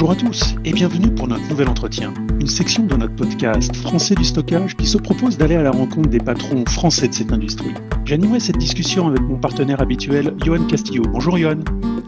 [0.00, 4.14] Bonjour à tous et bienvenue pour notre nouvel entretien, une section de notre podcast Français
[4.14, 7.74] du stockage qui se propose d'aller à la rencontre des patrons français de cette industrie.
[8.06, 11.02] J'animerai cette discussion avec mon partenaire habituel, Johan Castillo.
[11.12, 11.58] Bonjour Johan.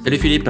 [0.04, 0.48] Salut Philippe.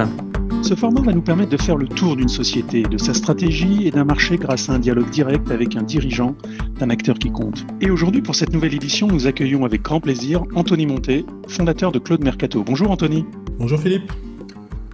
[0.61, 3.91] Ce format va nous permettre de faire le tour d'une société, de sa stratégie et
[3.91, 6.37] d'un marché grâce à un dialogue direct avec un dirigeant,
[6.79, 7.65] d'un acteur qui compte.
[7.81, 11.99] Et aujourd'hui, pour cette nouvelle édition, nous accueillons avec grand plaisir Anthony Monté, fondateur de
[11.99, 12.63] Claude Mercato.
[12.63, 13.25] Bonjour Anthony.
[13.59, 14.13] Bonjour Philippe.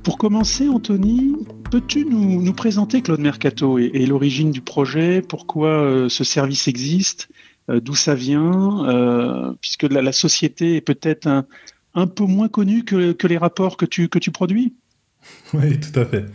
[0.04, 1.36] Pour commencer, Anthony,
[1.70, 7.30] peux-tu nous, présenter Claude Mercato et, l'origine du projet Pourquoi euh, ce service existe
[7.70, 11.28] euh, D'où ça vient euh, Puisque la, société est peut-être
[11.96, 14.74] un, peu moins connue que, les rapports que tu, que tu produis?
[15.54, 16.26] Oui, tout à fait.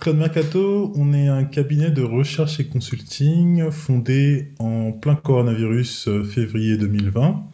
[0.00, 6.76] Claude Mercato, on est un cabinet de recherche et consulting fondé en plein coronavirus février
[6.76, 7.44] 2020.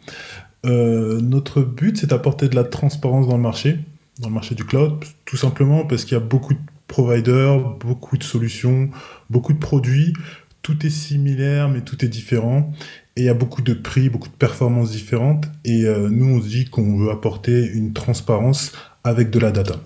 [0.63, 3.79] notre but, c'est d'apporter de la transparence dans le marché,
[4.19, 8.17] dans le marché du cloud, tout simplement parce qu'il y a beaucoup de providers, beaucoup
[8.17, 8.89] de solutions,
[9.29, 10.13] beaucoup de produits.
[10.61, 12.73] Tout est similaire, mais tout est différent.
[13.15, 15.45] Et il y a beaucoup de prix, beaucoup de performances différentes.
[15.65, 18.73] Et euh, nous, on se dit qu'on veut apporter une transparence
[19.03, 19.79] avec de la data.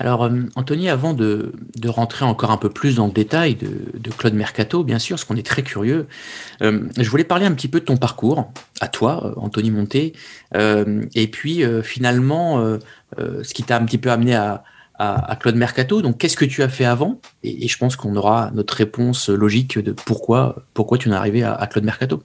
[0.00, 1.52] Alors, euh, Anthony, avant de,
[1.84, 5.36] rentrer encore un peu plus dans le détail de, Claude Mercato, bien sûr, parce qu'on
[5.36, 6.06] est très curieux,
[6.62, 10.14] euh, je voulais parler un petit peu de ton parcours, à toi, Anthony Monté,
[10.54, 12.78] et puis finalement,
[13.18, 14.64] ce qui t'a un petit peu amené à,
[15.38, 16.02] Claude Mercato.
[16.02, 17.20] Donc, qu'est-ce que tu as fait avant?
[17.42, 21.66] Et, je pense qu'on aura notre réponse logique de pourquoi, pourquoi tu es arrivé à
[21.66, 22.22] Claude Mercato.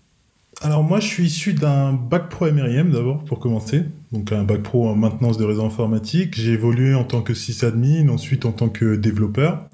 [0.61, 4.64] Alors moi, je suis issu d'un bac pro MRIM d'abord pour commencer, donc un bac
[4.64, 6.36] pro en maintenance de réseau informatique.
[6.36, 9.67] J'ai évolué en tant que sysadmin, ensuite en tant que développeur.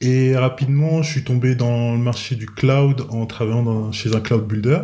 [0.00, 4.46] Et rapidement, je suis tombé dans le marché du cloud en travaillant chez un cloud
[4.46, 4.80] builder.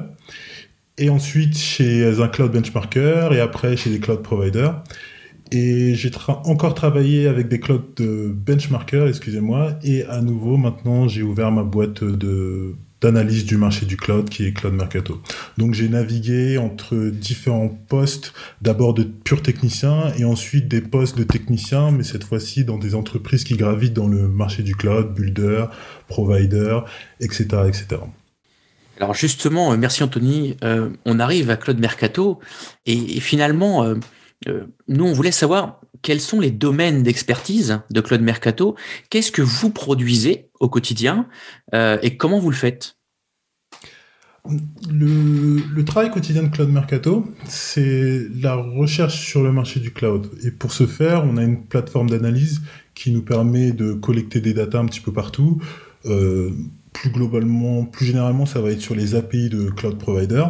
[0.96, 4.82] Et ensuite chez un cloud benchmarker et après chez des cloud providers.
[5.52, 6.10] Et j'ai
[6.44, 9.78] encore travaillé avec des cloud de benchmarker, excusez-moi.
[9.82, 14.44] Et à nouveau, maintenant, j'ai ouvert ma boîte de d'analyse du marché du cloud qui
[14.44, 15.20] est Cloud Mercato.
[15.56, 21.24] Donc j'ai navigué entre différents postes, d'abord de purs techniciens et ensuite des postes de
[21.24, 25.66] techniciens, mais cette fois-ci dans des entreprises qui gravitent dans le marché du cloud, builder,
[26.08, 26.80] provider,
[27.20, 27.46] etc.
[27.68, 28.00] etc.
[28.98, 32.40] Alors justement, euh, merci Anthony, euh, on arrive à Claude Mercato
[32.84, 33.94] et, finalement, euh,
[34.88, 38.76] nous on voulait savoir quels sont les domaines d'expertise de Claude Mercato?
[39.10, 41.28] Qu'est-ce que vous produisez au quotidien
[41.74, 42.98] euh, et comment vous le faites?
[44.90, 50.30] Le, travail quotidien de Claude Mercato, c'est la recherche sur le marché du cloud.
[50.42, 52.62] Et pour ce faire, on a une plateforme d'analyse
[52.94, 55.60] qui nous permet de collecter des datas un petit peu partout.
[56.06, 56.50] Euh,
[56.92, 60.44] plus globalement, plus généralement, ça va être sur les API de cloud provider.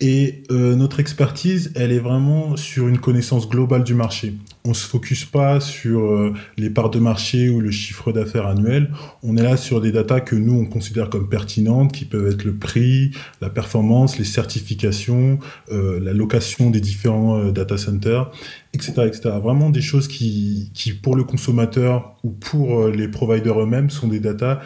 [0.00, 4.34] Et euh, notre expertise, elle est vraiment sur une connaissance globale du marché.
[4.64, 8.92] On se focus pas sur euh, les parts de marché ou le chiffre d'affaires annuel.
[9.22, 12.44] On est là sur des datas que nous on considère comme pertinentes, qui peuvent être
[12.44, 15.38] le prix, la performance, les certifications,
[15.70, 18.30] euh, la location des différents data centers,
[18.72, 19.30] etc., etc.
[19.42, 24.20] Vraiment des choses qui, qui pour le consommateur ou pour les providers eux-mêmes sont des
[24.20, 24.60] datas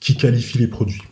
[0.00, 1.02] qui qualifient les produits.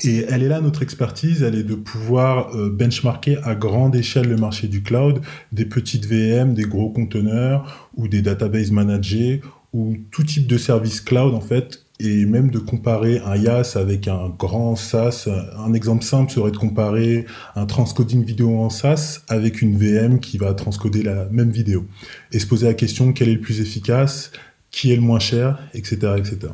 [0.00, 4.28] Et elle est là notre expertise, elle est de pouvoir euh, benchmarker à grande échelle
[4.28, 5.20] le marché du cloud,
[5.52, 9.42] des petites VM, des gros conteneurs ou des databases managés
[9.74, 14.08] ou tout type de service cloud en fait, et même de comparer un IaaS avec
[14.08, 15.28] un grand SaaS.
[15.58, 20.38] Un exemple simple serait de comparer un transcoding vidéo en SaaS avec une VM qui
[20.38, 21.86] va transcoder la même vidéo
[22.32, 24.32] et se poser la question quel est le plus efficace,
[24.70, 26.52] qui est le moins cher, etc., etc.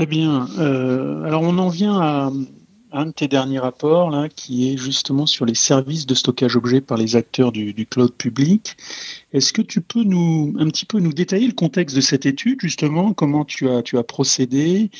[0.00, 0.48] Très bien.
[0.58, 2.32] Euh, alors on en vient à
[2.92, 6.80] un de tes derniers rapports là, qui est justement sur les services de stockage objet
[6.80, 8.78] par les acteurs du, cloud public.
[9.34, 12.62] Est-ce que tu peux nous un petit peu nous détailler le contexte de cette étude
[12.62, 14.90] justement, comment tu as tu as procédé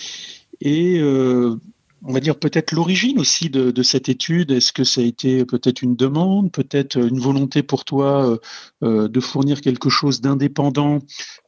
[0.60, 1.56] et euh,
[2.02, 4.50] on va dire peut-être l'origine aussi de, cette étude.
[4.50, 8.38] Est-ce que ça a été peut-être une demande, peut-être une volonté pour toi euh,
[8.82, 11.00] euh, de fournir quelque chose d'indépendant,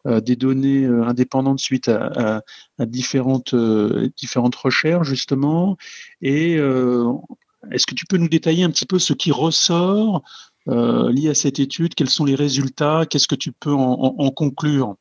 [0.06, 2.42] euh, des données indépendantes suite à,
[2.80, 3.54] différentes,
[4.16, 5.76] différentes recherches justement?
[6.20, 6.54] Et
[7.70, 10.22] est-ce que tu peux nous détailler un petit peu ce qui ressort
[10.66, 11.94] lié à cette étude?
[11.94, 13.06] Quels sont les résultats?
[13.08, 14.96] Qu'est-ce que tu peux en, conclure?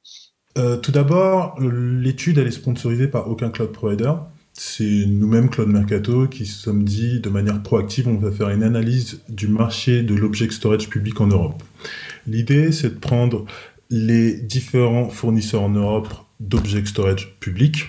[0.56, 4.14] Tout d'abord, l'étude elle est sponsorisée par aucun cloud provider
[4.64, 9.22] c'est nous-mêmes, Claude Mercato, qui sommes dit de manière proactive, on va faire une analyse
[9.28, 11.64] du marché de l'object storage public en Europe.
[12.28, 13.48] L'idée, c'est de prendre
[13.90, 17.88] les différents fournisseurs en Europe d'object storage public,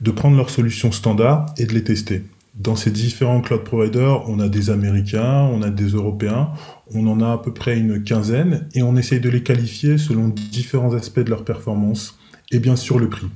[0.00, 2.24] de prendre leurs solutions standards et de les tester.
[2.56, 6.50] Dans ces différents cloud providers, on a des Américains, on a des Européens,
[6.92, 10.30] on en a à peu près une quinzaine, et on essaye de les qualifier selon
[10.30, 12.18] différents aspects de leur performance
[12.50, 13.28] et bien sûr le prix.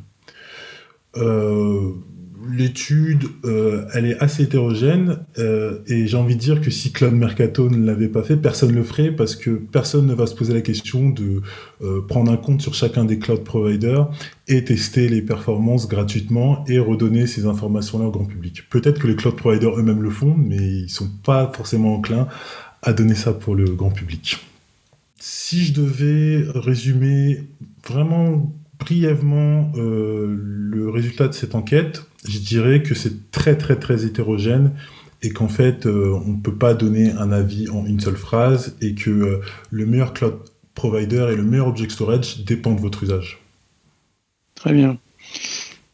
[1.17, 1.93] Euh,
[2.51, 7.15] l'étude, euh, elle est assez hétérogène euh, et j'ai envie de dire que si Cloud
[7.15, 10.35] Mercato ne l'avait pas fait, personne ne le ferait parce que personne ne va se
[10.35, 11.43] poser la question de
[11.83, 14.11] euh, prendre un compte sur chacun des cloud providers
[14.49, 18.69] et tester les performances gratuitement et redonner ces informations-là au grand public.
[18.71, 22.29] Peut-être que les cloud providers eux-mêmes le font, mais ils sont pas forcément enclins
[22.83, 24.39] à donner ça pour le grand public.
[25.19, 27.45] Si je devais résumer
[27.87, 28.53] vraiment
[28.83, 34.73] brièvement le résultat de cette enquête, je dirais que c'est très très très hétérogène
[35.23, 38.77] et qu'en fait euh, on ne peut pas donner un avis en une seule phrase
[38.81, 39.41] et que euh,
[39.71, 40.39] le meilleur cloud
[40.75, 43.41] provider et le meilleur object storage dépend de votre usage.
[44.55, 44.99] Très bien.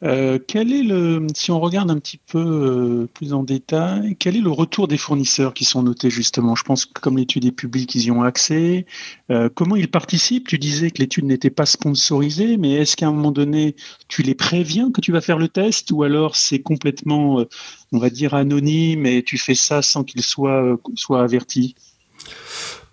[0.04, 4.36] Euh, quel est le, si on regarde un petit peu euh, plus en détail, quel
[4.36, 6.54] est le retour des fournisseurs qui sont notés justement?
[6.54, 8.86] Je pense que comme l'étude est publique, ils y ont accès.
[9.30, 10.46] Euh, comment ils participent?
[10.46, 13.74] Tu disais que l'étude n'était pas sponsorisée, mais est-ce qu'à un moment donné,
[14.06, 15.90] tu les préviens que tu vas faire le test?
[15.90, 17.44] Ou alors c'est complètement,
[17.92, 21.74] on va dire, anonyme et tu fais ça sans qu'ils soient, soient avertis?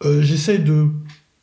[0.03, 0.87] J'essaie de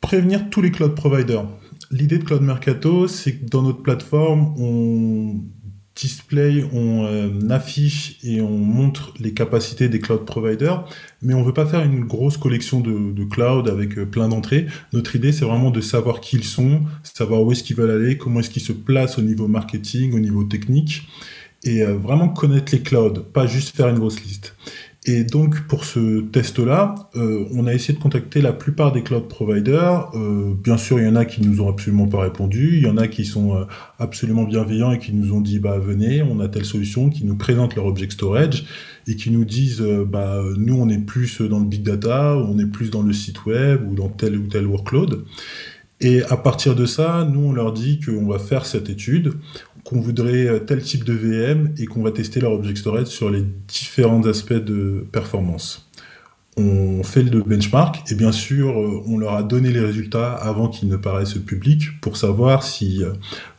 [0.01, 1.45] prévenir tous les cloud providers
[1.93, 5.41] l'idée de Cloud Mercato, c'est que dans notre plateforme, on
[5.95, 10.87] display, on euh, affiche et on montre les capacités des cloud providers,
[11.21, 14.65] mais on veut pas faire une grosse collection de, cloud avec euh, plein d'entrées.
[14.91, 18.17] Notre idée, c'est vraiment de savoir qui ils sont, savoir où est-ce qu'ils veulent aller,
[18.17, 21.07] comment est-ce qu'ils se placent au niveau marketing, au niveau technique,
[21.63, 24.55] et euh, vraiment connaître les clouds, pas juste faire une grosse liste.
[25.05, 29.27] Et donc pour ce test-là, euh, on a essayé de contacter la plupart des cloud
[29.27, 30.09] providers.
[30.15, 32.87] Euh, bien sûr, il y en a qui nous ont absolument pas répondu, il y
[32.87, 33.65] en a qui sont euh,
[33.99, 37.35] absolument bienveillants et qui nous ont dit bah venez, on a telle solution, qui nous
[37.35, 38.65] présentent leur object storage
[39.07, 42.65] et qui nous disent bah nous on est plus dans le big data, on est
[42.65, 45.25] plus dans le site web ou dans tel ou tel workload.
[45.99, 49.33] Et à partir de ça, nous on leur dit qu'on va faire cette étude,
[49.83, 53.29] qu'on voudrait euh, tel type de VM et qu'on va tester leur object storage sur
[53.29, 55.89] les différents aspects de performance.
[56.55, 60.67] On fait le benchmark et bien sûr euh, on leur a donné les résultats avant
[60.67, 63.03] qu'ils ne paraissent publics pour savoir si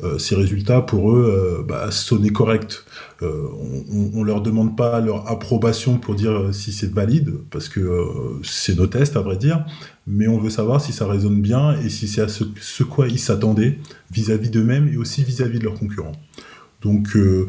[0.02, 2.85] euh, ces résultats pour eux bah, sonnaient corrects.
[3.20, 8.06] on, ne leur demande pas leur approbation pour dire si c'est valide parce que
[8.43, 9.64] c'est nos tests à vrai dire,
[10.06, 13.08] mais on veut savoir si ça résonne bien et si c'est à ce, ce quoi
[13.08, 13.79] ils s'attendaient
[14.12, 16.12] vis-à-vis d'eux-mêmes et aussi vis-à-vis de leurs concurrents.
[16.85, 17.47] Donc, euh,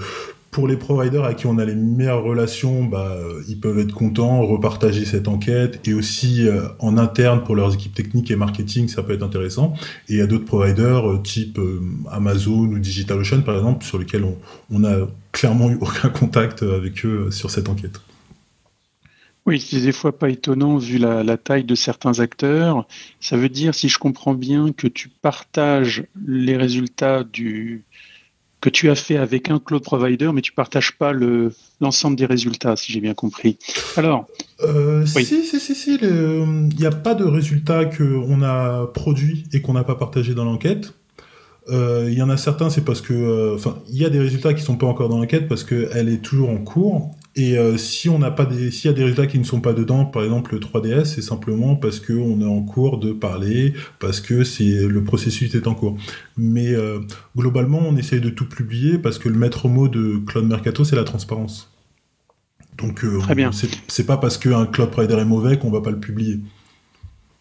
[0.55, 3.93] pour les providers à qui on a les meilleures relations, bah, euh, ils peuvent être
[3.93, 8.87] contents, repartager cette enquête, et aussi euh, en interne pour leurs équipes techniques et marketing,
[8.87, 9.73] ça peut être intéressant.
[10.07, 11.59] Et il y a d'autres providers type
[12.09, 14.37] Amazon ou DigitalOcean, par exemple, sur lesquels on,
[14.71, 17.99] on a clairement eu aucun contact avec eux sur cette enquête.
[19.45, 22.87] Oui, c'est des fois pas étonnant vu la, taille de certains acteurs.
[23.19, 27.83] Ça veut dire, si je comprends bien, que tu partages les résultats du,
[28.65, 32.25] que tu as fait avec un cloud provider, mais tu partages pas le, l'ensemble des
[32.25, 33.59] résultats, si j'ai bien compris.
[33.95, 34.25] Alors,
[34.62, 39.62] euh, si, si, si, si, il n'y a pas de résultats qu'on a produits et
[39.62, 40.95] qu'on n'a pas partagé dans l'enquête.
[41.69, 44.19] Euh, il y en a certains, c'est parce que, euh, enfin, il y a des
[44.19, 47.75] résultats qui sont pas encore dans l'enquête parce qu'elle est toujours en cours et euh,
[47.77, 50.06] si on n'a pas des, s'il y a des résultats qui ne sont pas dedans,
[50.06, 54.22] par exemple le 3DS, c'est simplement parce que on est en cours de parler, parce
[54.22, 55.98] que c'est le processus est en cours.
[56.38, 56.74] Mais
[57.36, 60.95] globalement, on essaye de tout publier parce que le maître mot de Cloud Mercato, c'est
[60.95, 61.75] la transparence.
[62.77, 63.19] Donc, euh.
[63.88, 66.39] C'est pas parce qu'un cloud provider est mauvais qu'on va pas le publier.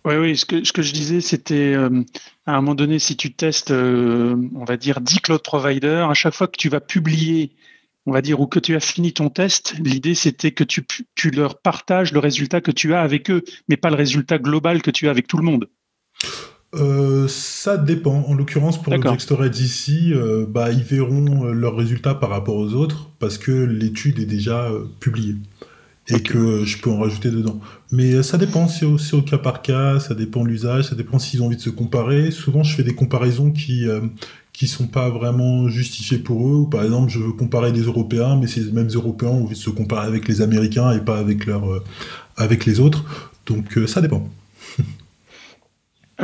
[0.05, 3.33] Oui, oui, ce que, ce que je disais, c'était à un moment donné, si tu
[3.33, 7.53] testes, on va dire, 10 cloud providers, à chaque fois que tu vas publier
[8.07, 11.31] on va dire, ou que tu as fini ton test, l'idée c'était que tu, tu,
[11.31, 14.91] leur partages le résultat que tu as avec eux, mais pas le résultat global que
[14.91, 15.69] tu as avec tout le monde.
[16.75, 18.25] Euh, ça dépend.
[18.27, 22.57] En l'occurrence, pour l'Object Storage ici, euh, bah, ils verront euh, leurs résultats par rapport
[22.57, 25.37] aux autres parce que l'étude est déjà publiée
[26.09, 27.61] et que je peux en rajouter dedans.
[27.91, 31.19] Mais ça dépend, c'est au, au, cas par cas, ça dépend de l'usage, ça dépend
[31.19, 32.31] s'ils ont envie de se comparer.
[32.31, 33.87] Souvent, je fais des comparaisons qui,
[34.55, 36.57] qui sont pas vraiment justifiés pour eux.
[36.61, 39.59] Ou par exemple, je veux comparer des Européens, mais ces mêmes Européens ont envie de
[39.59, 41.83] se comparer avec les Américains et pas avec, leur, euh,
[42.37, 43.33] avec les autres.
[43.47, 44.29] Donc euh, ça dépend.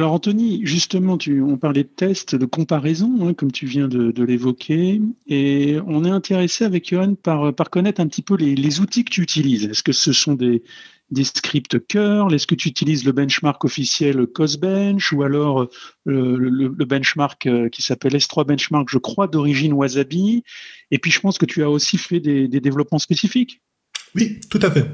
[0.01, 4.25] Alors Anthony, justement, tu, on parlait de tests, de comparaison, hein, comme tu viens de,
[4.25, 9.11] l'évoquer, et on est intéressé avec Johan par, connaître un petit peu les, outils que
[9.11, 9.67] tu utilises.
[9.67, 10.63] Est-ce que ce sont des,
[11.11, 12.33] des scripts curl?
[12.33, 15.13] Est-ce que tu utilises le benchmark officiel COSBench?
[15.13, 15.69] Ou alors euh,
[16.07, 20.45] le, benchmark euh, qui s'appelle S3 Benchmark, je crois, d'origine Wasabi?
[20.91, 23.61] Et puis je pense que tu as aussi fait des, développements spécifiques.
[24.15, 24.87] Oui, tout à fait.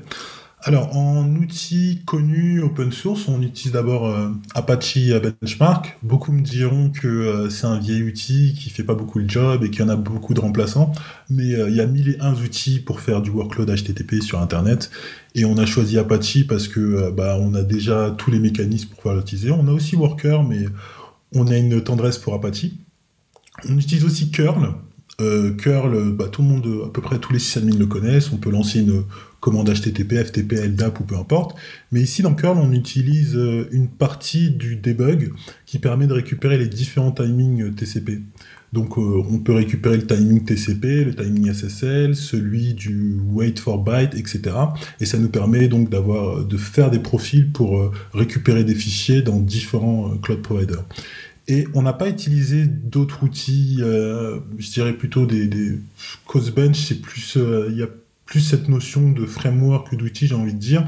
[0.66, 4.98] Alors, en outils connus open source, on utilise d'abord euh, Apache
[5.40, 5.96] Benchmark.
[6.02, 9.62] Beaucoup me diront que euh, c'est un vieil outil qui fait pas beaucoup le job
[9.62, 10.90] et qu'il y en a beaucoup de remplaçants.
[11.30, 14.40] Mais euh, il y a mille et un outils pour faire du workload HTTP sur
[14.40, 14.90] Internet.
[15.36, 18.96] Et on a choisi Apache parce que bah, on a déjà tous les mécanismes pour
[18.96, 19.52] pouvoir l'utiliser.
[19.52, 20.64] On a aussi Worker, mais
[21.32, 22.66] on a une tendresse pour Apache.
[23.68, 24.74] On utilise aussi curl.
[25.58, 28.32] curl, bah, tout le monde, à peu près tous les sysadmins le connaissent.
[28.32, 29.04] On peut lancer une
[29.46, 31.56] commande HTTP, FTP, LDAP ou peu importe.
[31.92, 35.32] Mais ici, dans curl, on utilise euh, une partie du debug
[35.66, 38.22] qui permet de récupérer les différents timings TCP.
[38.72, 43.84] Donc, euh, on peut récupérer le timing TCP, le timing SSL, celui du wait for
[43.84, 44.56] byte, etc.
[44.98, 49.22] Et ça nous permet donc d'avoir, de faire des profils pour euh, récupérer des fichiers
[49.22, 50.84] dans différents cloud providers.
[51.46, 55.78] Et on n'a pas utilisé d'autres outils, je dirais plutôt des, des
[56.74, 57.38] c'est plus,
[57.70, 57.84] il y
[58.26, 60.86] plus cette notion de framework que d'outil, j'ai envie de dire.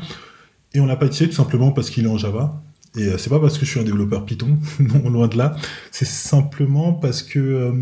[0.74, 2.62] Et on l'a pas utilisé tout simplement parce qu'il est en Java.
[2.96, 5.56] Et euh, c'est pas parce que je suis un développeur Python, non, loin de là.
[5.90, 7.72] C'est simplement parce que euh,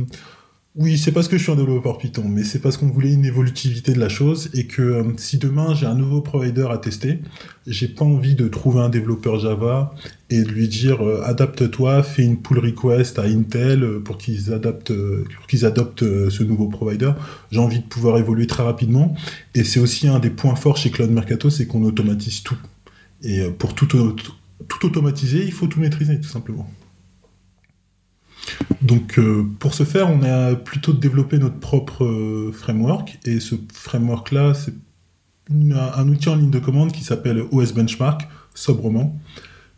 [0.78, 3.25] oui, c'est parce que je suis un développeur Python, mais c'est parce qu'on voulait une
[3.25, 7.21] évolutivité de la chose et que euh, si demain j'ai un nouveau provider à tester,
[7.66, 9.95] j'ai pas envie de trouver un développeur Java
[10.28, 14.52] et de lui dire euh, adapte-toi, fais une pull request à Intel euh, pour qu'ils
[14.52, 14.92] adaptent,
[15.49, 17.12] qu'ils adoptent ce nouveau provider.
[17.50, 19.16] J'ai envie de pouvoir évoluer très rapidement
[19.54, 22.59] et c'est aussi un des points forts chez Cloud Mercato, c'est qu'on automatise tout.
[23.23, 26.68] Et pour tout, tout automatiser, il faut tout maîtriser tout simplement.
[28.83, 33.55] Donc euh, pour ce faire, on a plutôt développé notre propre euh, framework et ce
[33.73, 34.75] framework-là, c'est
[35.51, 39.17] un outil en ligne de commande qui s'appelle OS Benchmark, sobrement,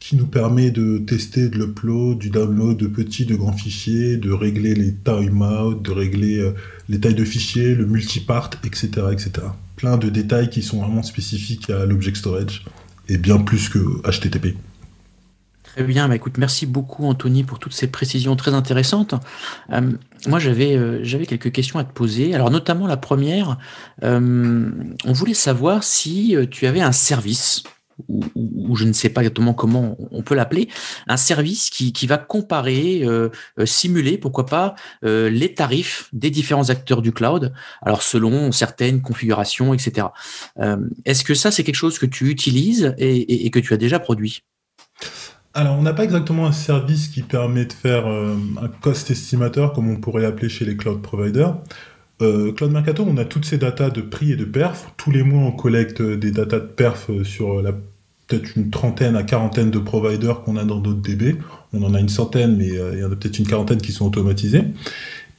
[0.00, 4.30] qui nous permet de tester de l'upload, du download de petits, de grands fichiers, de
[4.30, 6.52] régler les timeouts, de régler euh,
[6.88, 9.30] les tailles de fichiers, le multipart, etc., etc.
[9.76, 12.64] Plein de détails qui sont vraiment spécifiques à l'object storage
[13.08, 14.56] et bien plus que HTTP.
[15.74, 19.14] Très bien, bah, écoute, merci beaucoup Anthony pour toutes ces précisions très intéressantes.
[19.70, 19.92] Euh,
[20.26, 22.34] moi, j'avais euh, j'avais quelques questions à te poser.
[22.34, 23.58] Alors, notamment la première,
[24.02, 24.70] euh,
[25.04, 27.64] on voulait savoir si tu avais un service
[28.08, 30.68] ou, je ne sais pas exactement comment on peut l'appeler,
[31.08, 33.04] un service qui, qui va comparer,
[33.64, 40.06] simuler, pourquoi pas, les tarifs des différents acteurs du cloud, alors selon certaines configurations, etc.
[41.06, 44.44] Est-ce que ça, c'est quelque chose que tu utilises et que tu as déjà produit?
[45.58, 49.72] Alors, on n'a pas exactement un service qui permet de faire euh, un cost estimateur,
[49.72, 51.56] comme on pourrait l'appeler chez les cloud providers.
[52.22, 54.92] Euh, cloud Mercato, on a toutes ces datas de prix et de perf.
[54.96, 57.72] Tous les mois, on collecte des datas de perf sur la
[58.28, 61.38] peut-être une trentaine à quarantaine de providers qu'on a dans d'autres DB.
[61.72, 63.92] On en a une centaine, mais euh, il y en a peut-être une quarantaine qui
[63.92, 64.64] sont automatisés.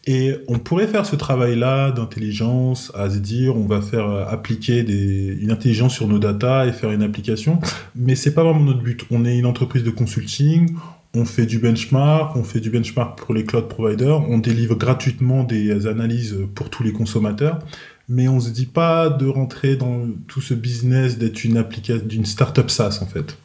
[0.06, 4.80] Et on pourrait faire ce travail-là d'intelligence, à se dire on va faire euh, appliquer
[4.80, 7.60] une intelligence sur nos datas et faire une application,
[7.96, 9.06] mais c'est pas vraiment notre but.
[9.12, 10.76] On est une entreprise de consulting,
[11.14, 15.44] on fait du benchmark, on fait du benchmark pour les cloud providers, on délivre gratuitement
[15.44, 17.60] des analyses pour tous les consommateurs,
[18.08, 22.70] mais on se dit pas de rentrer dans tout ce business d'être une application startup
[22.70, 23.38] SaaS en fait.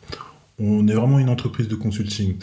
[0.60, 2.36] On est vraiment une entreprise de consulting.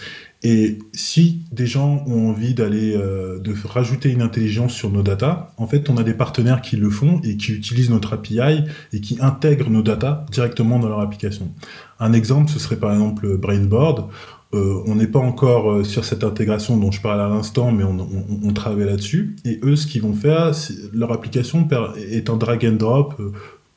[0.44, 5.54] Et si des gens ont envie d'aller euh, de rajouter une intelligence sur nos datas,
[5.58, 9.02] en fait, on a des partenaires qui le font et qui utilisent notre API et
[9.02, 11.52] qui intègrent nos datas directement dans leur application.
[12.00, 14.10] Un exemple, ce serait par exemple Brainboard.
[14.54, 17.86] Euh, on n'est pas encore euh, sur cette intégration dont je parlais à l'instant, mais
[17.86, 18.06] on,
[18.44, 19.38] on, travaille là-dessus.
[19.46, 20.52] Et eux, ce qu'ils vont faire,
[20.92, 21.66] leur application
[21.96, 23.22] est un drag and drop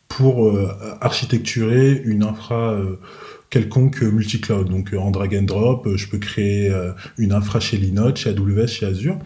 [0.08, 0.52] pour
[1.00, 2.76] architecturer une infra
[3.54, 4.68] quelconque multi-cloud.
[4.68, 8.66] Donc en drag and drop, je peux créer euh, une infra chez Linode, chez AWS,
[8.66, 9.16] chez Azure.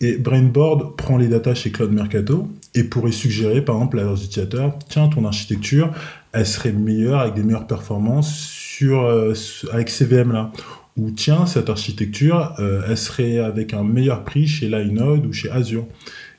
[0.00, 4.24] Et Brainboard prend les datas chez Cloud Mercato et pourrait suggérer par exemple à leurs
[4.24, 5.92] utilisateurs, tiens, ton architecture,
[6.32, 9.34] elle serait meilleure avec des meilleures performances sur, euh,
[9.72, 10.50] avec ces VM là.
[10.96, 15.48] Ou tiens, cette architecture, euh, elle serait avec un meilleur prix chez Linode ou chez
[15.48, 15.86] Azure.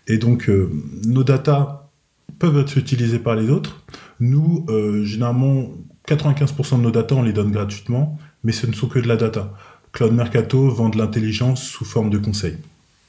[0.08, 0.52] Et donc,
[1.06, 1.88] nos datas
[2.40, 3.84] peuvent être utilisées par les autres.
[4.20, 4.66] Nous,
[5.04, 5.70] généralement,
[6.16, 9.16] 95% de nos data, on les donne gratuitement, mais ce ne sont que de la
[9.16, 9.54] data.
[9.94, 12.58] Cloud Mercato vend de l'intelligence sous forme de conseils,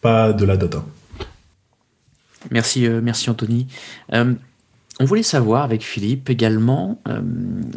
[0.00, 0.84] pas de la data.
[2.50, 3.68] Merci, euh, merci Anthony.
[4.12, 4.34] Euh,
[5.00, 7.20] on voulait savoir avec Philippe également, euh,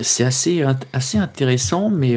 [0.01, 2.15] c'est assez, assez intéressant, mais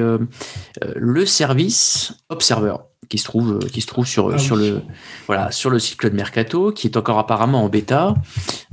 [0.97, 2.75] le service Observer
[3.09, 4.83] qui se trouve, qui se trouve sur, ah sur, le,
[5.27, 8.15] voilà, sur le site Cloud Mercato, qui est encore apparemment en bêta.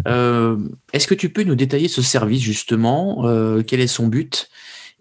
[0.08, 0.58] Euh,
[0.94, 3.28] est-ce que tu peux nous détailler ce service justement?
[3.28, 4.50] Euh, Quel est son but?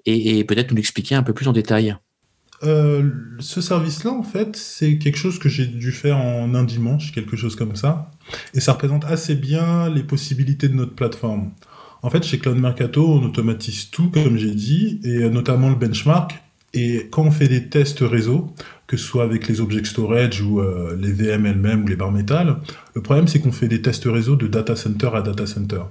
[0.07, 1.97] Et, peut-être nous l'expliquer un peu plus en détail
[2.63, 7.13] euh, ce service-là, en fait, c'est quelque chose que j'ai dû faire en un dimanche,
[7.13, 8.11] quelque chose comme ça.
[8.55, 11.51] Et ça représente assez bien les possibilités de notre plateforme.
[12.01, 16.44] En fait, chez Cloud Mercato, on automatise tout, comme j'ai dit, et notamment le benchmark.
[16.75, 18.53] Et quand on fait des tests réseau,
[18.89, 22.13] que ce soit avec les object storage ou euh, les VM elles-mêmes ou les barres
[22.13, 22.57] métal,
[22.95, 25.83] le problème c'est qu'on fait des tests réseau de data center à data center.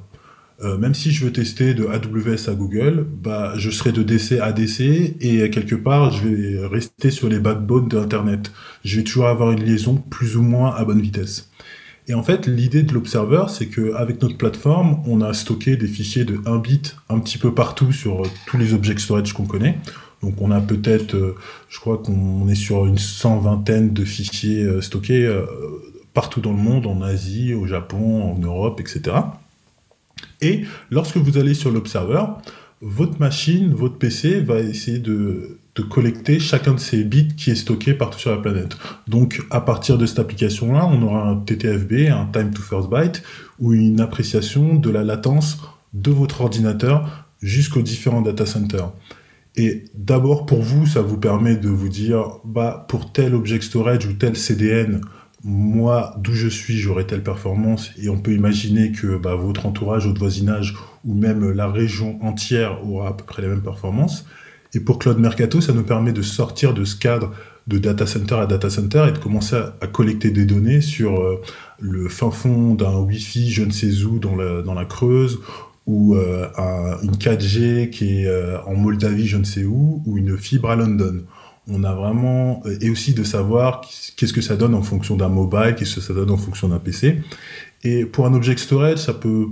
[0.62, 4.40] Euh, même si je veux tester de AWS à Google, bah, je serai de DC
[4.40, 8.52] à DC et quelque part, je vais rester sur les backbones d'Internet.
[8.84, 11.50] Je vais toujours avoir une liaison plus ou moins à bonne vitesse.
[12.08, 16.26] Et en fait, l'idée de l'Observer, c'est qu'avec notre plateforme, on a stocké des fichiers
[16.26, 19.78] de 1 bit un petit peu partout sur euh, tous les object storage qu'on connaît.
[20.24, 21.36] Donc on a peut-être, euh,
[21.70, 25.30] je crois qu'on est sur une cent vingtaine de fichiers stockés
[26.14, 29.18] partout dans le monde, en Asie, au Japon, en Europe, etc.
[30.42, 32.24] Et lorsque vous allez sur l'Observer,
[32.82, 35.58] votre machine, votre PC va essayer de,
[35.90, 38.78] collecter chacun de ces bits qui est stocké partout sur la planète.
[39.08, 43.24] Donc, à partir de cette application-là, on aura un TTFB, un Time to First Byte,
[43.60, 45.60] ou une appréciation de la latence
[45.94, 48.92] de votre ordinateur jusqu'aux différents data centers.
[49.56, 54.06] Et d'abord, pour vous, ça vous permet de vous dire, bah, pour tel object storage
[54.06, 55.02] ou tel CDN,
[55.44, 60.08] moi, d'où je suis, j'aurai telle performance, et on peut imaginer que bah, votre entourage,
[60.08, 64.26] votre voisinage, ou même la région entière aura à peu près les mêmes performances.
[64.74, 67.32] Et pour Cloud Mercato, ça nous permet de sortir de ce cadre
[67.68, 71.42] de data center à data center et de commencer à, collecter des données sur euh,
[71.80, 75.40] le fin fond d'un Wi-Fi, je ne sais où, la, dans la Creuse,
[75.86, 76.48] ou euh,
[77.04, 80.76] une 4G qui est euh, en Moldavie, je ne sais où, ou une fibre à
[80.76, 81.24] London
[81.68, 83.82] on a vraiment et aussi de savoir
[84.18, 86.80] qu'est-ce que ça donne en fonction d'un mobile, qu'est-ce que ça donne en fonction d'un
[86.80, 87.22] PC.
[87.84, 89.48] Et pour un object storage, ça peut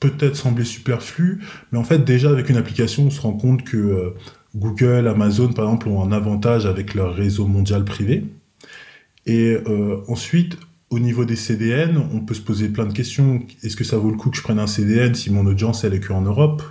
[0.00, 1.40] peut-être sembler superflu,
[1.70, 4.10] mais en fait déjà avec une application, on se rend compte que euh,
[4.54, 8.24] Google, Amazon par exemple ont un avantage avec leur réseau mondial privé.
[9.26, 10.58] Et euh, ensuite,
[10.92, 13.40] au niveau des CDN, on peut se poser plein de questions.
[13.62, 15.94] Est-ce que ça vaut le coup que je prenne un CDN si mon audience elle
[15.94, 16.62] est qu'en Europe?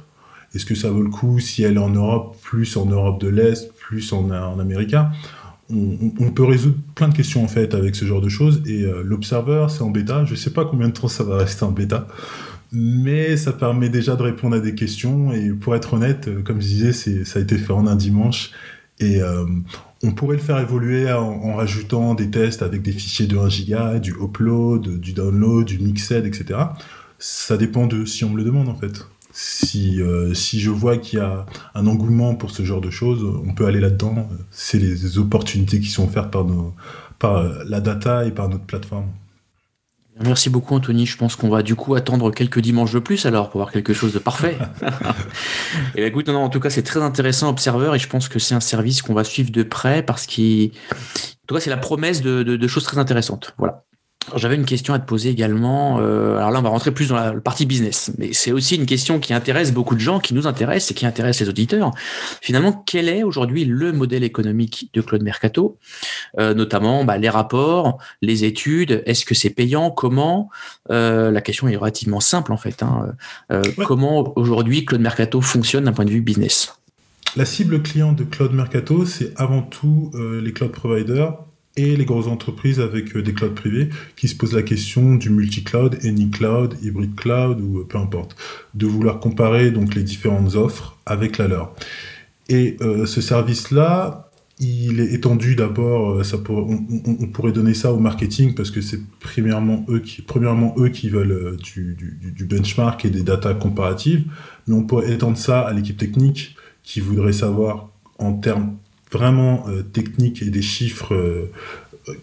[0.54, 3.30] Est-ce que ça vaut le coup si elle est en Europe, plus en Europe de
[3.30, 5.12] l'Est, plus en, en américain.
[5.74, 8.62] On, peut résoudre plein de questions en fait avec ce genre de choses.
[8.68, 10.24] Et euh, l'Observer, c'est en bêta.
[10.26, 12.08] Je ne sais pas combien de temps ça va rester en bêta,
[12.72, 15.32] mais ça permet déjà de répondre à des questions.
[15.32, 18.52] Et pour être honnête, euh, comme je disais, ça a été fait en un dimanche.
[19.02, 19.46] Euh,
[20.04, 24.00] on pourrait le faire évoluer en, rajoutant des tests avec des fichiers de 1 giga,
[24.00, 26.60] du upload, du download, du mixed, etc.
[27.20, 30.98] Ça dépend de si on me le demande en fait si, euh, si je vois
[30.98, 34.28] qu'il y a un engouement pour ce genre de choses, on peut aller là-dedans.
[34.52, 36.46] C'est les, opportunités qui sont offertes par,
[37.18, 39.08] par la data et par notre plateforme.
[40.24, 43.50] Merci beaucoup Anthony, je pense qu'on va du coup attendre quelques dimanches de plus alors
[43.50, 44.58] pour avoir quelque chose de parfait.
[45.96, 48.40] et ben, écoute, non, en tout cas c'est très intéressant Observer et je pense que
[48.40, 51.78] c'est un service qu'on va suivre de près parce qu'il, en tout cas c'est la
[51.78, 53.54] promesse de, de, choses très intéressantes.
[53.58, 53.84] Voilà.
[54.36, 56.00] J'avais une question à te poser également.
[56.00, 58.86] Euh, alors là, on va rentrer plus dans la partie business, mais c'est aussi une
[58.86, 61.92] question qui intéresse beaucoup de gens, qui nous intéresse et qui intéresse les auditeurs.
[62.42, 65.78] Finalement, quel est aujourd'hui le modèle économique de Claude Mercato,
[66.40, 70.50] euh, notamment bah, les rapports, les études, est-ce que c'est payant, comment?
[70.92, 72.84] Euh, La question est relativement simple en fait.
[72.84, 73.14] Hein.
[73.86, 76.76] Comment aujourd'hui Claude Mercato fonctionne d'un point de vue business?
[77.36, 81.38] La cible client de Claude Mercato, c'est avant tout les cloud providers
[81.78, 85.30] et les grosses entreprises avec euh, des clouds privés qui se posent la question du
[85.30, 88.36] multi-cloud, any cloud, hybrid cloud ou euh, peu importe,
[88.74, 91.74] de vouloir comparer donc les différentes offres avec la leur.
[92.50, 94.30] Et euh, ce service-là,
[94.60, 100.00] il est étendu d'abord, on, pourrait donner ça au marketing parce que c'est premièrement eux
[100.00, 104.26] qui, premièrement eux qui veulent du, du, benchmark et des data comparatives,
[104.68, 108.76] mais on pourrait étendre ça à l'équipe technique qui voudrait savoir en termes
[109.12, 111.52] vraiment euh, techniques et des chiffres, euh,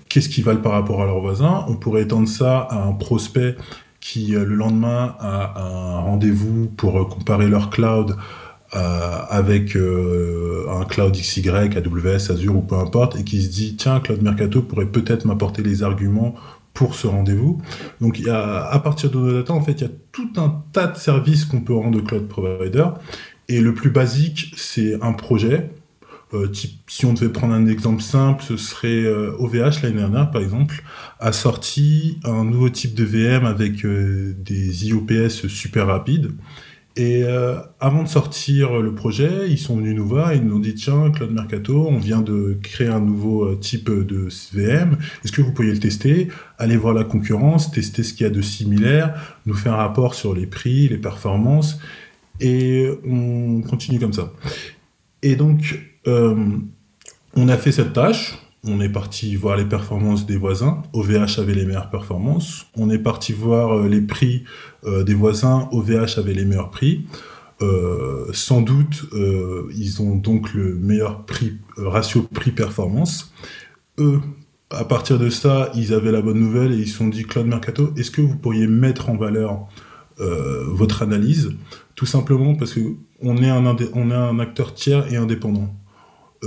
[0.09, 1.65] qu'est-ce qu'ils valent par rapport à leurs voisins.
[1.69, 3.57] On pourrait étendre ça à un prospect
[4.01, 8.17] qui, euh, le lendemain, a un rendez-vous pour comparer leur cloud
[8.71, 14.21] avec un cloud XY, AWS, Azure ou peu importe, et qui se dit, tiens, Cloud
[14.21, 16.35] Mercato pourrait peut-être m'apporter les arguments
[16.75, 17.63] pour ce rendez-vous.
[18.03, 20.99] Donc, à partir de nos data, en fait, il y a tout un tas de
[20.99, 22.85] services qu'on peut rendre cloud provider.
[23.49, 25.71] Et le plus basique, c'est un projet
[26.35, 26.53] euh,
[26.87, 30.83] si on devait prendre un exemple simple, ce serait OVH euh, l'année dernière, par exemple,
[31.21, 36.33] a sorti un nouveau type de VM avec euh, des IOPS super rapides.
[36.97, 37.23] Et
[37.79, 41.13] avant de sortir le projet, ils sont venus nous voir ils nous ont dit tiens,
[41.13, 44.99] Claude Mercato, on vient de créer un nouveau type de VM.
[45.25, 46.27] Est-ce que vous pourriez le tester?
[46.59, 50.17] Allez voir la concurrence, tester ce qu'il y a de similaire, nous faire un rapport
[50.17, 51.79] sur les prix, les performances,
[52.41, 54.33] et on continue comme ça.
[55.23, 55.79] Et donc,
[57.35, 58.39] on a fait cette tâche.
[58.65, 60.83] on est parti voir les performances des voisins.
[60.93, 62.67] OVH avait les meilleures performances.
[62.77, 64.45] On est parti voir euh, les prix
[64.85, 65.69] euh, des voisins.
[65.73, 67.07] OVH avait les meilleurs prix.
[67.61, 69.07] Euh, sans doute,
[69.75, 73.33] ils ont donc le meilleur prix, ratio prix-performance.
[73.99, 74.21] Eux,
[74.71, 77.47] à partir de ça, ils avaient la bonne nouvelle et ils se sont dit, Claude
[77.47, 79.67] Mercato, est-ce que vous pourriez mettre en valeur
[80.19, 81.53] votre analyse?
[81.97, 82.81] Tout simplement parce que
[83.21, 85.75] on est un, on est un acteur tiers et indépendant.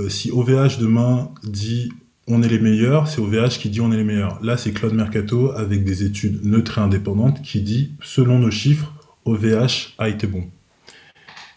[0.08, 1.90] Si OVH demain dit
[2.28, 4.38] on est les meilleurs, c'est OVH qui dit on est les meilleurs.
[4.42, 8.92] Là, c'est Claude Mercato avec des études neutres et indépendantes qui dit, selon nos chiffres,
[9.24, 10.44] OVH a été bon.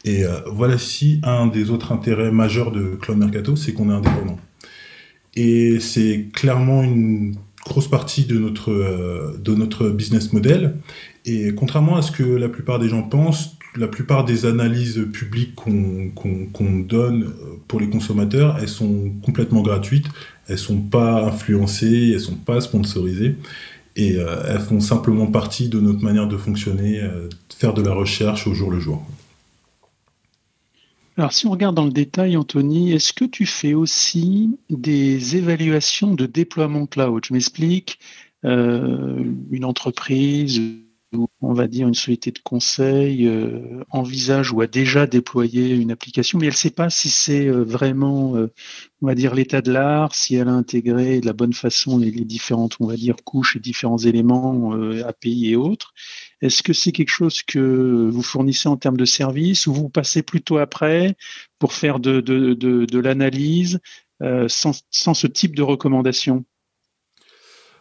[0.04, 3.93] Et euh, voilà si un des autres intérêts majeurs de Claude Mercato, c'est qu'on est
[3.93, 4.39] indépendant.
[5.36, 10.78] Et c'est clairement une grosse partie de notre, euh, de notre business model.
[11.26, 15.55] Et contrairement à ce que la plupart des gens pensent, la plupart des analyses publiques
[15.55, 17.33] qu'on donne
[17.67, 20.07] pour les consommateurs, elles sont complètement gratuites
[20.47, 23.35] elles sont pas influencées, elles sont pas sponsorisées
[23.95, 27.93] et euh, elles font simplement partie de notre manière de fonctionner, euh, faire de la
[27.93, 29.05] recherche au jour le jour.
[31.17, 36.13] Alors si on regarde dans le détail, Anthony, est-ce que tu fais aussi des évaluations
[36.13, 37.23] de déploiement cloud?
[37.25, 37.99] Je m'explique,
[38.43, 40.61] euh, une entreprise
[41.41, 46.39] on va dire une société de conseil euh, envisage ou a déjà déployé une application,
[46.39, 48.51] mais elle ne sait pas si c'est euh, vraiment, euh,
[49.01, 52.78] on dire, l'état de l'art, si elle a intégré de la bonne façon les, différentes,
[52.80, 54.73] on va dire, couches et différents éléments,
[55.06, 55.93] API et autres.
[56.41, 60.23] Est-ce que c'est quelque chose que vous fournissez en termes de service ou vous passez
[60.23, 61.15] plutôt après
[61.60, 63.80] pour faire de, l'analyse
[64.47, 66.45] sans ce type de recommandation?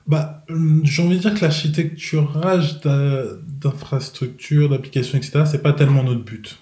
[0.06, 6.24] Bah, hum, j'ai envie de dire que l'architecturage d'infrastructures, d'applications, etc., c'est pas tellement notre
[6.24, 6.58] but.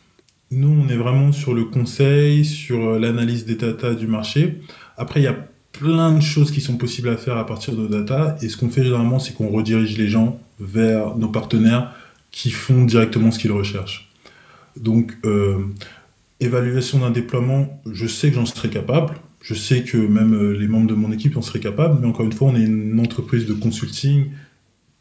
[0.51, 4.61] Nous, on est vraiment sur le conseil, sur euh, l'analyse des data du marché.
[4.97, 5.37] Après, il y a
[5.73, 8.37] plein de choses qui sont possibles à faire à partir de data.
[8.43, 11.93] Et ce qu'on fait généralement, c'est qu'on redirige les gens vers nos partenaires
[12.31, 14.11] qui font directement ce qu'ils recherchent.
[14.77, 15.59] Donc, euh,
[16.41, 20.69] évaluation d'un déploiement, je sais que j'en serais capable je sais que même euh, les
[20.69, 23.45] membres de mon équipe en seraient capables, mais encore une fois, on est une entreprise
[23.45, 24.27] de consulting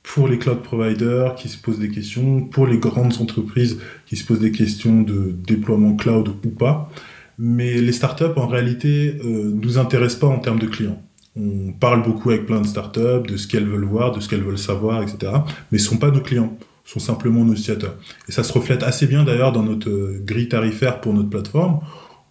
[0.04, 4.26] pour les cloud providers qui se posent des questions, pour les grandes entreprises qui se
[4.26, 6.92] posent des questions de déploiement cloud ou pas.
[7.38, 11.02] Mais les startups, en réalité, euh, nous intéressent pas en termes de clients.
[11.36, 14.44] On parle beaucoup avec plein de startups de ce qu'elles veulent voir, de ce qu'elles
[14.44, 15.32] veulent savoir, etc.
[15.72, 17.96] Mais ce sont pas nos clients, ce sont simplement nos utilisateurs.
[18.28, 21.80] Et ça se reflète assez bien d'ailleurs dans notre euh, grille tarifaire pour notre plateforme,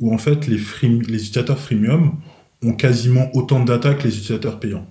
[0.01, 2.17] où en fait les, les utilisateurs freemium
[2.63, 4.87] ont quasiment autant de data que les utilisateurs payants.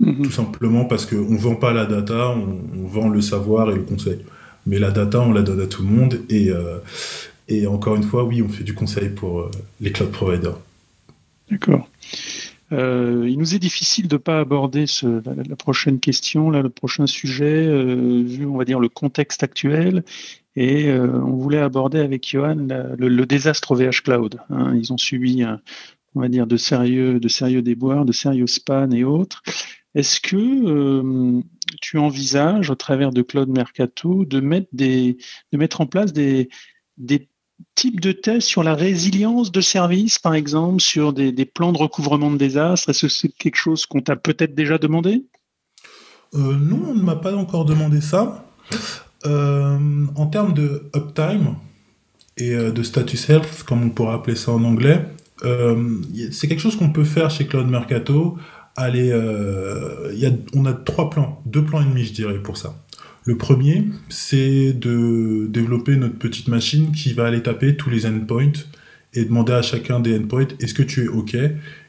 [0.00, 0.22] Mhm.
[0.22, 3.82] Tout simplement parce qu'on ne vend pas la data, on, vend le savoir et le
[3.82, 4.18] conseil.
[4.66, 6.20] Mais la data, on la donne à tout le monde.
[6.28, 6.78] Et, euh,
[7.48, 10.58] et encore une fois, oui, on fait du conseil pour euh, les cloud providers.
[11.50, 11.88] D'accord.
[12.72, 16.70] Euh, il nous est difficile de ne pas aborder ce, la, prochaine question, là, le
[16.70, 17.66] prochain sujet,
[18.24, 20.02] vu, on va dire, le contexte actuel
[20.56, 24.40] et euh, on voulait aborder avec Johan le, désastre OVH Cloud.
[24.50, 24.74] Hein.
[24.76, 25.44] Ils ont subi,
[26.14, 29.42] on va dire, de sérieux, de sérieux déboires, de sérieux spans et autres.
[29.94, 31.40] Est-ce que euh,
[31.80, 35.16] tu envisages, au travers de Cloud Mercato, de mettre, des,
[35.52, 36.48] de mettre en place des,
[37.76, 41.78] types de tests sur la résilience de services, par exemple, sur des, des plans de
[41.78, 42.90] recouvrement de désastres?
[42.90, 45.24] Est-ce que c'est quelque chose qu'on t'a peut-être déjà demandé?
[46.34, 48.44] Euh, Non, on ne m'a pas encore demandé ça.
[49.26, 49.78] Euh,
[50.16, 51.54] en termes de uptime
[52.36, 55.00] et euh, de status health, comme on pourrait appeler ça en anglais,
[55.44, 55.98] euh,
[56.30, 58.36] c'est quelque chose qu'on peut faire chez Cloud Mercato.
[58.76, 62.74] Allez, y a, on a trois plans, deux plans et demi, je dirais, pour ça.
[63.24, 68.52] Le premier, c'est de développer notre petite machine qui va aller taper tous les endpoints
[69.14, 71.36] et demander à chacun des endpoints est-ce que tu es OK?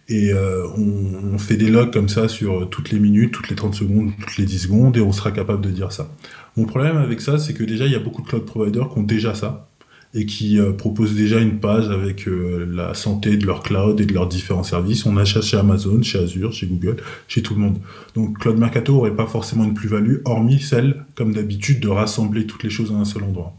[0.07, 3.73] Et on, on, fait des logs comme ça sur toutes les minutes, toutes les 30
[3.73, 6.11] secondes, toutes les 10 secondes et on sera capable de dire ça.
[6.57, 8.99] Mon problème avec ça, c'est que déjà, il y a beaucoup de cloud providers qui
[8.99, 9.67] ont déjà ça
[10.15, 14.05] et qui euh, proposent déjà une page avec euh, la santé de leur cloud et
[14.05, 15.05] de leurs différents services.
[15.05, 17.79] On achète chez Amazon, chez Azure, chez Google, chez tout le monde.
[18.15, 22.63] Donc Cloud Mercato n'aurait pas forcément une plus-value, hormis celle, comme d'habitude, de rassembler toutes
[22.63, 23.53] les choses à un seul endroit.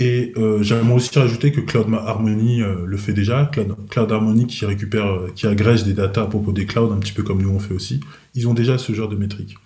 [0.00, 3.48] Et euh, j'aimerais aussi rajouter que Cloud Harmony le fait déjà.
[3.90, 7.22] Cloud, Harmony qui récupère, qui agrège des datas à propos des clouds, un petit peu
[7.22, 8.00] comme nous on fait aussi.
[8.34, 9.56] Ils ont déjà ce genre de métriques.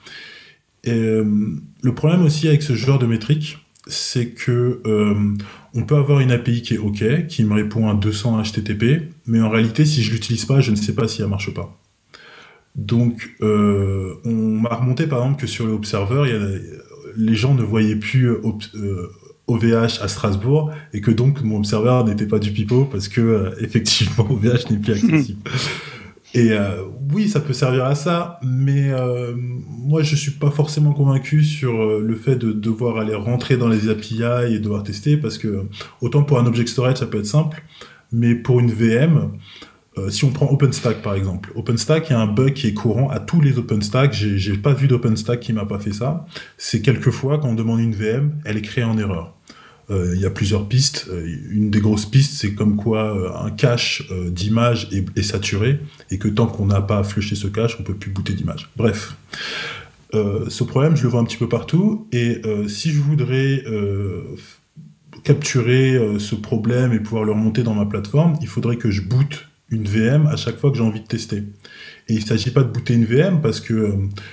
[0.85, 1.25] Et, euh,
[1.83, 5.15] le problème aussi avec ce genre de métrique, c'est que euh,
[5.75, 9.41] on peut avoir une API qui est OK, qui me répond à 200 HTTP, mais
[9.41, 11.79] en réalité, si je l'utilise pas, je ne sais pas si elle marche pas.
[12.77, 16.59] Donc, euh, on m'a remonté par exemple que sur le Observer,
[17.17, 18.31] les gens ne voyaient plus
[19.47, 24.27] OVH à Strasbourg et que donc mon Observer n'était pas du pipeau parce que effectivement
[24.31, 25.41] OVH n'est plus accessible.
[26.35, 30.93] Et euh, oui, ça peut servir à ça, mais euh, moi, je suis pas forcément
[30.93, 35.17] convaincu sur euh, le fait de devoir aller rentrer dans les API et devoir tester,
[35.17, 35.67] parce que
[36.01, 37.63] autant pour un object storage, ça peut être simple,
[38.11, 39.31] mais pour une VM,
[40.09, 43.11] si on prend OpenStack par exemple, OpenStack, il y a un bug qui est courant
[43.11, 44.13] à tous les OpenStack.
[44.13, 46.27] J'ai pas vu d'OpenStack qui m'a pas fait ça.
[46.59, 49.35] C'est quelquefois quand on demande une VM, elle est créée en erreur.
[49.91, 51.09] Euh, il y a plusieurs pistes.
[51.11, 55.81] Euh, une des grosses pistes, c'est comme quoi euh, un cache d'image est, saturé
[56.11, 58.71] et que tant qu'on n'a pas flushé ce cache, on peut plus booter d'image.
[58.77, 59.17] Bref.
[60.13, 62.07] ce problème, je le vois un petit peu partout.
[62.13, 63.65] Et si je voudrais
[65.25, 69.49] capturer ce problème et pouvoir le remonter dans ma plateforme, il faudrait que je boot
[69.71, 71.45] une VM à chaque fois que j'ai envie de tester.
[72.09, 73.93] Et il ne s'agit pas de booter une VM parce que euh,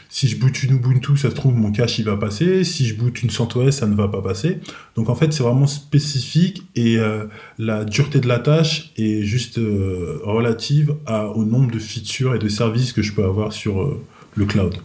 [0.09, 2.65] si je boot une Ubuntu, ça se trouve, mon cache il va passer.
[2.65, 4.59] Si je boot une CentOS, ça ne va pas passer.
[4.95, 7.25] Donc en fait, c'est vraiment spécifique et euh,
[7.57, 10.95] la dureté de la tâche est juste euh, relative
[11.35, 13.97] au nombre de features et de services que je peux avoir sur
[14.35, 14.75] le cloud.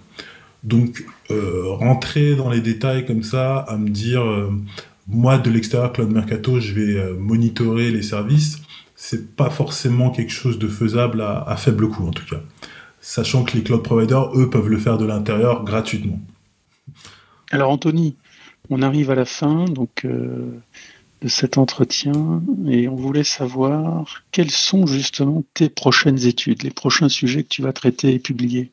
[0.63, 4.25] Donc rentrer dans les détails comme ça, à me dire,
[5.09, 8.61] moi de l'extérieur Cloud Mercato, je vais monitorer les services
[9.09, 12.41] c'est pas forcément quelque chose de faisable à, faible coût en tout cas
[13.01, 16.19] sachant que les cloud providers, eux, peuvent le faire de l'intérieur gratuitement.
[17.53, 18.17] Alors Anthony,
[18.69, 20.51] on arrive à la fin donc, euh,
[21.23, 27.09] de cet entretien et on voulait savoir quelles sont justement tes prochaines études, les prochains
[27.09, 28.73] sujets que tu vas traiter et publier.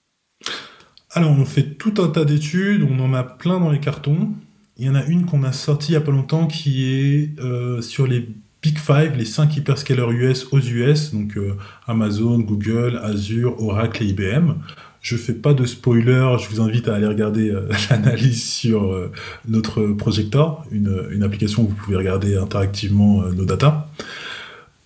[1.11, 4.31] Alors on fait tout un tas d'études, on en a plein dans les cartons.
[4.77, 7.39] Il y en a une qu'on a sortie il n'y a pas longtemps qui est
[7.39, 8.27] euh, sur les
[8.63, 14.07] Big Five, les 5 hyperscalers US aux US, donc euh, Amazon, Google, Azure, Oracle et
[14.07, 14.53] IBM.
[15.01, 19.11] Je fais pas de spoiler, je vous invite à aller regarder euh, l'analyse sur euh,
[19.45, 23.89] notre projector, une, une, application où vous pouvez regarder interactivement nos data.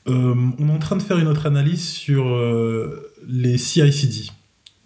[0.07, 2.35] on est en train de faire une autre analyse sur
[3.27, 4.31] les CI/CD,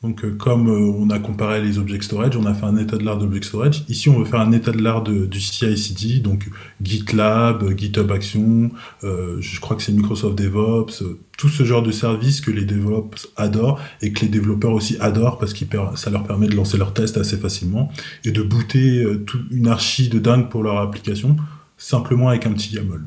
[0.04, 2.98] donc, euh, comme euh, on a comparé les object storage, on a fait un état
[2.98, 3.84] de l'art d'object storage.
[3.88, 6.50] Ici, on veut faire un état de l'art du CI/CD, donc
[6.82, 8.72] GitLab, GitHub Action,
[9.04, 11.04] euh, je crois que c'est Microsoft DevOps,
[11.38, 15.38] tout ce genre de services que les DevOps adorent et que les développeurs aussi adorent
[15.38, 17.92] parce que ça leur permet de lancer leurs tests assez facilement
[18.26, 19.06] et de booter
[19.52, 21.36] une archi de dingue pour leur application
[21.78, 23.02] simplement avec un petit YAML.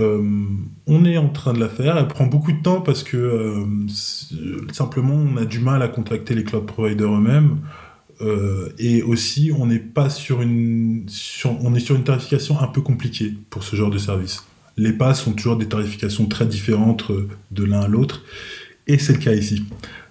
[0.00, 0.22] Euh,
[0.86, 1.96] on est en train de la faire.
[1.96, 3.64] Elle prend beaucoup de temps parce que euh,
[4.72, 7.58] simplement on a du mal à contacter les cloud providers eux-mêmes.
[8.20, 13.64] Euh, et aussi, on n'est pas on est sur une tarification un peu compliquée pour
[13.64, 14.44] ce genre de service.
[14.76, 17.10] Les passes sont toujours des tarifications très différentes
[17.50, 18.24] de l'un à l'autre,
[18.86, 19.64] et c'est le cas ici.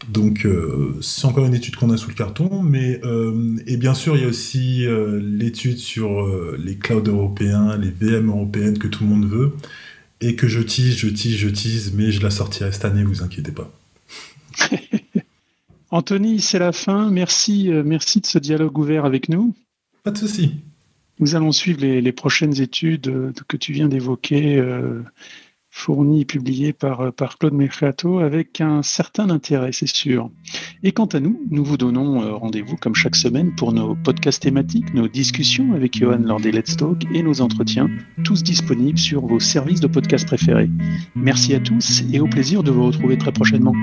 [0.10, 3.94] Donc, euh, c'est encore une étude qu'on a sous le carton, mais euh, et bien
[3.94, 8.88] sûr, il y a aussi euh, l'étude sur les clouds européens, les VM européennes que
[8.88, 9.54] tout le monde veut,
[10.22, 13.22] et que je tease, je tease, je tease, mais je la sortirai cette année, vous
[13.24, 13.72] inquiétez pas.
[15.92, 17.12] Anthony, c'est la fin.
[17.12, 19.54] Merci, merci de ce dialogue ouvert avec nous.
[20.04, 20.56] Pas de souci.
[21.20, 24.60] Nous allons suivre les, les prochaines études que tu viens d'évoquer
[25.76, 30.30] fourni et publié par, euh, par Claude Mercato avec un certain intérêt, c'est sûr.
[30.84, 34.44] Et quant à nous, nous vous donnons euh, rendez-vous comme chaque semaine pour nos podcasts
[34.44, 37.90] thématiques, nos discussions avec Johan lors des Let's Talk et nos entretiens,
[38.24, 40.70] tous disponibles sur vos services de podcast préférés.
[41.16, 43.74] Merci à tous et au plaisir de vous retrouver très prochainement.